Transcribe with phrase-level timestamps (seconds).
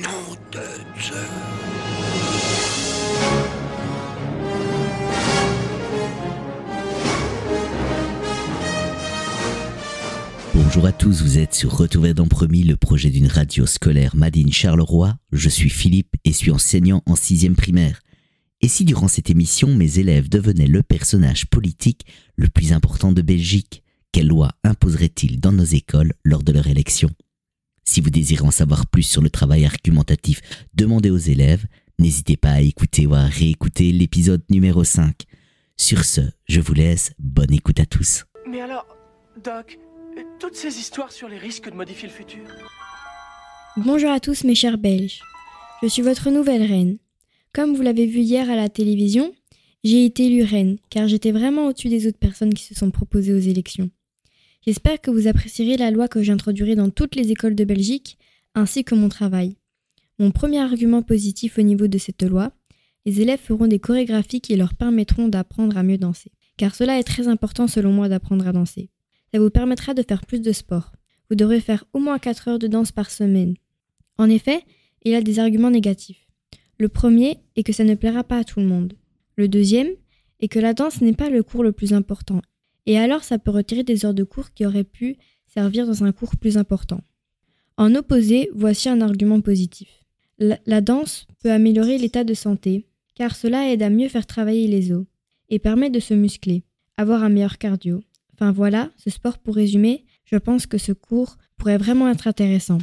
[0.00, 0.28] Nom.
[10.54, 14.52] Bonjour à tous, vous êtes sur Retour vers Promis, le projet d'une radio scolaire Madine
[14.52, 15.16] Charleroi.
[15.32, 18.00] Je suis Philippe et suis enseignant en sixième primaire.
[18.60, 22.06] Et si durant cette émission mes élèves devenaient le personnage politique
[22.36, 27.10] le plus important de Belgique, quelle loi imposerait-il dans nos écoles lors de leur élection?
[27.88, 30.42] Si vous désirez en savoir plus sur le travail argumentatif
[30.74, 31.64] demandé aux élèves,
[31.98, 35.22] n'hésitez pas à écouter ou à réécouter l'épisode numéro 5.
[35.78, 38.26] Sur ce, je vous laisse, bonne écoute à tous.
[38.46, 38.86] Mais alors,
[39.42, 39.78] Doc,
[40.38, 42.42] toutes ces histoires sur les risques de modifier le futur
[43.78, 45.22] Bonjour à tous mes chers Belges.
[45.82, 46.98] Je suis votre nouvelle reine.
[47.54, 49.32] Comme vous l'avez vu hier à la télévision,
[49.82, 53.32] j'ai été élue reine, car j'étais vraiment au-dessus des autres personnes qui se sont proposées
[53.32, 53.88] aux élections.
[54.68, 58.18] J'espère que vous apprécierez la loi que j'introduirai dans toutes les écoles de Belgique,
[58.54, 59.56] ainsi que mon travail.
[60.18, 62.52] Mon premier argument positif au niveau de cette loi,
[63.06, 66.32] les élèves feront des chorégraphies qui leur permettront d'apprendre à mieux danser.
[66.58, 68.90] Car cela est très important selon moi d'apprendre à danser.
[69.32, 70.92] Ça vous permettra de faire plus de sport.
[71.30, 73.54] Vous devrez faire au moins 4 heures de danse par semaine.
[74.18, 74.60] En effet,
[75.02, 76.28] il y a des arguments négatifs.
[76.76, 78.92] Le premier est que ça ne plaira pas à tout le monde.
[79.36, 79.88] Le deuxième
[80.40, 82.42] est que la danse n'est pas le cours le plus important.
[82.88, 86.10] Et alors ça peut retirer des heures de cours qui auraient pu servir dans un
[86.10, 87.02] cours plus important.
[87.76, 90.04] En opposé, voici un argument positif.
[90.38, 94.90] La, danse peut améliorer l'état de santé, car cela aide à mieux faire travailler les
[94.92, 95.04] os,
[95.50, 96.64] et permet de se muscler,
[96.96, 98.00] avoir un meilleur cardio,
[98.32, 102.78] Enfin voilà, ce sport pour résumer, je pense que ce cours pourrait vraiment être intéressant.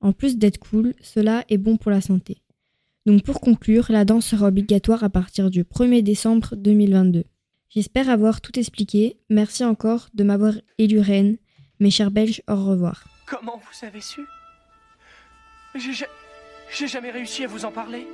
[0.00, 2.38] En plus d'être cool, cela est bon pour la santé.
[3.04, 7.24] Donc pour conclure, la danse sera obligatoire à partir du 1er décembre 2022.
[7.74, 9.16] J'espère avoir tout expliqué.
[9.30, 11.38] Merci encore de m'avoir élu reine.
[11.80, 13.04] Mes chers Belges, au revoir.
[13.26, 14.20] Comment vous avez su?
[15.74, 18.06] J'ai jamais réussi à vous en parler.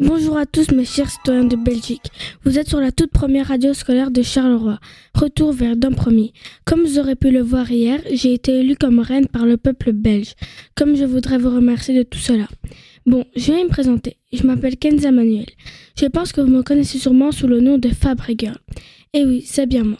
[0.00, 2.12] Bonjour à tous mes chers citoyens de Belgique.
[2.44, 4.78] Vous êtes sur la toute première radio scolaire de Charleroi.
[5.14, 6.34] Retour vers d'un premier.
[6.66, 9.92] Comme vous aurez pu le voir hier, j'ai été élue comme reine par le peuple
[9.92, 10.34] belge.
[10.76, 12.48] Comme je voudrais vous remercier de tout cela.
[13.08, 14.18] Bon, je vais me présenter.
[14.34, 15.46] Je m'appelle Kenza Manuel.
[15.98, 18.52] Je pense que vous me connaissez sûrement sous le nom de Fabrega.
[19.14, 19.98] Et eh oui, c'est bien moi.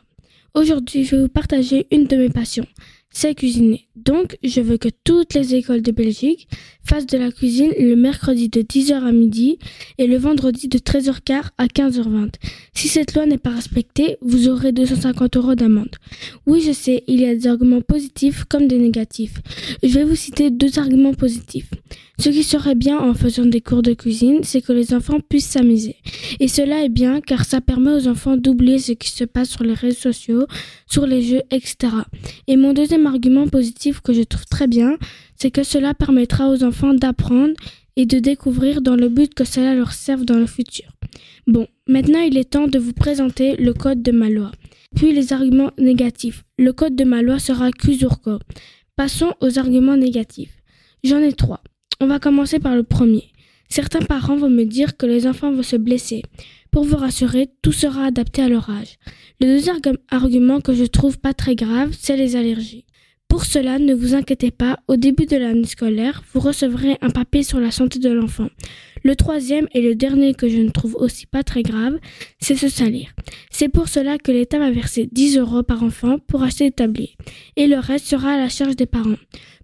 [0.53, 2.67] Aujourd'hui, je vais vous partager une de mes passions,
[3.09, 3.89] c'est cuisiner.
[3.97, 6.49] Donc, je veux que toutes les écoles de Belgique
[6.85, 9.59] fassent de la cuisine le mercredi de 10h à midi
[9.97, 12.35] et le vendredi de 13h15 à 15h20.
[12.75, 15.97] Si cette loi n'est pas respectée, vous aurez 250 euros d'amende.
[16.47, 19.41] Oui, je sais, il y a des arguments positifs comme des négatifs.
[19.83, 21.71] Je vais vous citer deux arguments positifs.
[22.21, 25.51] Ce qui serait bien en faisant des cours de cuisine, c'est que les enfants puissent
[25.51, 25.97] s'amuser.
[26.41, 29.63] Et cela est bien car ça permet aux enfants d'oublier ce qui se passe sur
[29.63, 30.47] les réseaux sociaux,
[30.89, 31.77] sur les jeux, etc.
[32.49, 34.99] Et mon deuxième argument positif que je trouve très bien,
[35.37, 37.55] c'est que cela permettra aux enfants d'apprendre
[37.95, 40.87] et de découvrir dans le but que cela leur serve dans le futur.
[41.47, 44.51] Bon, maintenant il est temps de vous présenter le code de ma loi.
[44.97, 46.43] Puis les arguments négatifs.
[46.59, 48.39] Le code de ma loi sera Cusurco.
[48.97, 50.57] Passons aux arguments négatifs.
[51.05, 51.63] J'en ai trois.
[52.01, 53.33] On va commencer par le premier.
[53.69, 56.23] Certains parents vont me dire que les enfants vont se blesser.
[56.71, 58.99] Pour vous rassurer, tout sera adapté à leur âge.
[59.41, 62.85] Le deuxième argument que je trouve pas très grave, c'est les allergies.
[63.27, 67.43] Pour cela, ne vous inquiétez pas, au début de l'année scolaire, vous recevrez un papier
[67.43, 68.49] sur la santé de l'enfant.
[69.03, 71.99] Le troisième et le dernier que je ne trouve aussi pas très grave,
[72.41, 73.13] c'est se salir.
[73.51, 77.17] C'est pour cela que l'État va verser 10 euros par enfant pour acheter des tabliers,
[77.57, 79.19] et le reste sera à la charge des parents.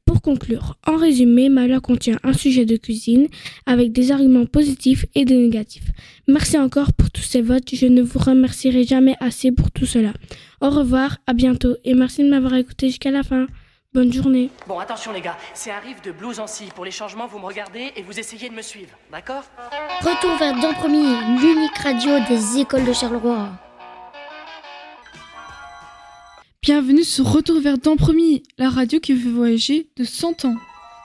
[0.06, 3.26] Pour conclure, en résumé, ma loi contient un sujet de cuisine
[3.64, 5.90] avec des arguments positifs et des négatifs.
[6.28, 10.12] Merci encore pour tous ces votes, je ne vous remercierai jamais assez pour tout cela.
[10.60, 13.46] Au revoir, à bientôt et merci de m'avoir écouté jusqu'à la fin.
[13.94, 14.50] Bonne journée.
[14.66, 16.64] Bon, attention les gars, c'est un riff de blues en si.
[16.74, 19.44] Pour les changements, vous me regardez et vous essayez de me suivre, d'accord?
[20.00, 23.52] Retour vers Don Premier, l'unique radio des écoles de Charleroi.
[26.64, 30.56] Bienvenue sur Retour vers Dan Premier, la radio qui vous fait voyager de 100 ans.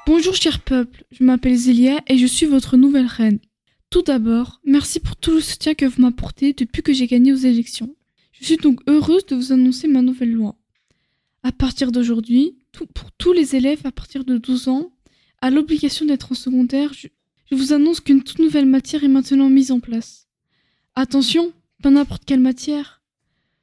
[0.08, 3.40] Bonjour cher peuple, je m'appelle Zélia et je suis votre nouvelle reine.
[3.90, 7.36] Tout d'abord, merci pour tout le soutien que vous m'apportez depuis que j'ai gagné aux
[7.36, 7.94] élections.
[8.32, 10.56] Je suis donc heureuse de vous annoncer ma nouvelle loi.
[11.44, 14.94] À partir d'aujourd'hui, pour tous les élèves à partir de 12 ans,
[15.42, 19.74] à l'obligation d'être en secondaire, je vous annonce qu'une toute nouvelle matière est maintenant mise
[19.74, 20.30] en place.
[20.96, 21.52] Attention,
[21.84, 23.02] pas n'importe quelle matière.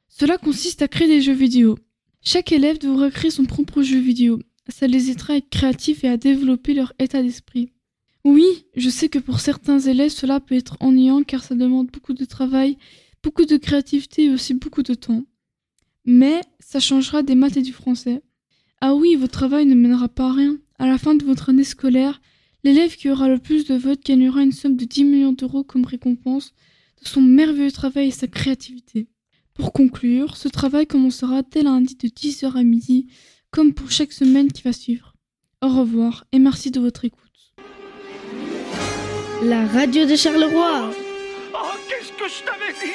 [0.09, 1.79] Cela consiste à créer des jeux vidéo.
[2.26, 4.40] Chaque élève devra créer son propre jeu vidéo.
[4.69, 7.70] Ça les aidera à être créatifs et à développer leur état d'esprit.
[8.25, 8.44] Oui,
[8.75, 12.25] je sais que pour certains élèves, cela peut être ennuyant car ça demande beaucoup de
[12.25, 12.78] travail,
[13.23, 15.23] beaucoup de créativité et aussi beaucoup de temps.
[16.05, 18.23] Mais ça changera des maths et du français.
[18.81, 20.58] Ah oui, votre travail ne mènera pas à rien.
[20.81, 22.20] À la fin de votre année scolaire,
[22.67, 25.84] L'élève qui aura le plus de votes gagnera une somme de 10 millions d'euros comme
[25.84, 26.52] récompense
[27.00, 29.06] de son merveilleux travail et sa créativité.
[29.56, 33.06] Pour conclure, ce travail commencera dès lundi de 10h à midi,
[33.50, 35.14] comme pour chaque semaine qui va suivre.
[35.62, 37.23] Au revoir et merci de votre écoute.
[39.43, 40.91] La radio de Charleroi
[41.55, 42.93] Oh, qu'est-ce que je t'avais dit?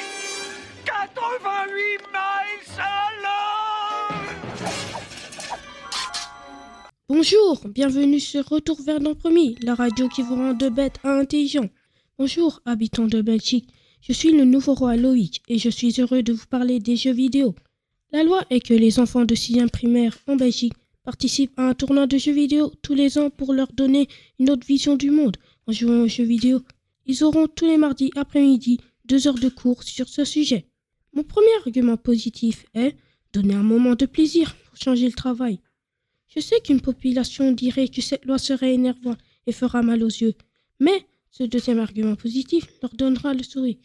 [0.84, 4.22] 88 miles à l'heure
[7.08, 11.68] Bonjour, bienvenue sur Retour vers l'Empremis, la radio qui vous rend de bêtes à intelligents.
[12.18, 13.68] Bonjour, habitants de Belgique.
[14.02, 17.12] Je suis le nouveau roi Loïc et je suis heureux de vous parler des jeux
[17.12, 17.54] vidéo.
[18.10, 20.72] La loi est que les enfants de 6e primaire en Belgique
[21.04, 24.08] participent à un tournoi de jeux vidéo tous les ans pour leur donner
[24.40, 25.36] une autre vision du monde
[25.68, 26.62] en jouant aux jeux vidéo.
[27.06, 30.66] Ils auront tous les mardis après-midi deux heures de cours sur ce sujet.
[31.12, 32.96] Mon premier argument positif est
[33.32, 35.60] donner un moment de plaisir pour changer le travail.
[36.26, 40.34] Je sais qu'une population dirait que cette loi serait énervante et fera mal aux yeux,
[40.80, 43.76] mais ce deuxième argument positif leur donnera le sourire.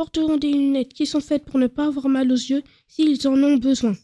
[0.00, 3.34] Porteront des lunettes qui sont faites pour ne pas avoir mal aux yeux s'ils en
[3.34, 3.94] ont besoin.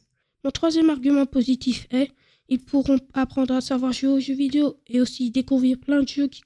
[0.44, 2.10] Mon troisième argument positif est
[2.50, 6.26] ils pourront apprendre à savoir jouer aux jeux vidéo et aussi découvrir plein de jeux
[6.26, 6.42] qui,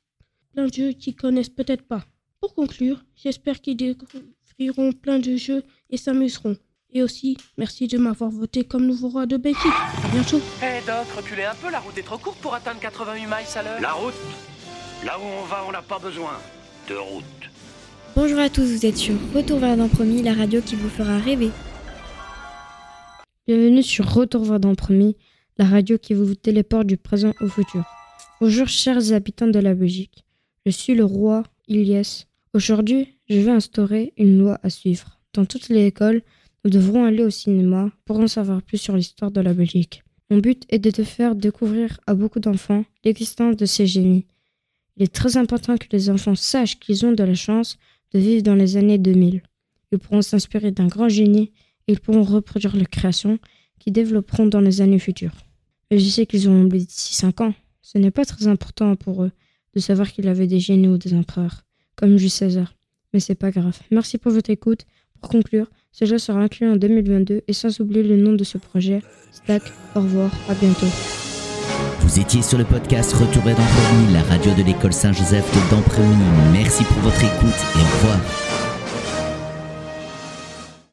[0.54, 2.04] plein de jeux qu'ils connaissent peut-être pas.
[2.38, 6.56] Pour conclure, j'espère qu'ils découvriront plein de jeux et s'amuseront.
[6.92, 9.66] Et aussi, merci de m'avoir voté comme nouveau roi de Belgique.
[10.04, 10.40] À bientôt.
[10.62, 13.62] Hé Doc, reculez un peu, la route est trop courte pour atteindre 88 miles à
[13.64, 13.80] l'heure.
[13.80, 14.14] La route
[15.04, 16.38] Là où on va, on n'a pas besoin
[16.88, 17.49] de route.
[18.16, 21.50] Bonjour à tous, vous êtes sur Retour vers l'Empremis, la radio qui vous fera rêver.
[23.46, 25.16] Bienvenue sur Retour vers l'Empremis,
[25.58, 27.84] la radio qui vous téléporte du présent au futur.
[28.40, 30.24] Bonjour chers habitants de la Belgique,
[30.66, 32.26] je suis le roi Ilyes.
[32.52, 35.20] Aujourd'hui, je vais instaurer une loi à suivre.
[35.32, 36.22] Dans toutes les écoles,
[36.64, 40.02] nous devrons aller au cinéma pour en savoir plus sur l'histoire de la Belgique.
[40.30, 44.26] Mon but est de te faire découvrir à beaucoup d'enfants l'existence de ces génies.
[44.96, 47.78] Il est très important que les enfants sachent qu'ils ont de la chance
[48.12, 49.42] de vivre dans les années 2000.
[49.92, 51.52] Ils pourront s'inspirer d'un grand génie
[51.86, 53.38] et ils pourront reproduire leurs créations
[53.78, 55.34] qu'ils développeront dans les années futures.
[55.90, 57.54] Mais je sais qu'ils ont oublié d'ici 5 ans.
[57.82, 59.32] Ce n'est pas très important pour eux
[59.74, 61.64] de savoir qu'il avait des génies ou des empereurs,
[61.96, 62.74] comme Jules César.
[63.12, 63.78] Mais c'est pas grave.
[63.90, 64.86] Merci pour votre écoute.
[65.20, 68.58] Pour conclure, ce jeu sera inclus en 2022 et sans oublier le nom de ce
[68.58, 69.02] projet,
[69.32, 69.62] Stack.
[69.94, 71.19] Au revoir, à bientôt.
[72.10, 76.24] Vous étiez sur le podcast Retour Dampremy, la radio de l'école Saint-Joseph de.
[76.52, 78.49] Merci pour votre écoute et au revoir.